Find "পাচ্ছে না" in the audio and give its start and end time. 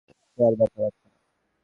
0.83-1.17